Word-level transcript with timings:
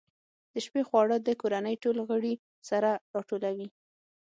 د 0.51 0.53
شپې 0.65 0.81
خواړه 0.87 1.17
د 1.21 1.29
کورنۍ 1.41 1.75
ټول 1.83 1.97
غړي 2.09 2.33
سره 2.69 2.89
راټولوي. 3.13 3.67